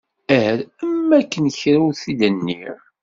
Err 0.41 0.59
am 0.85 1.09
akken 1.19 1.45
kra 1.59 1.77
ur 1.87 1.93
t-id-nniɣ. 2.01 2.79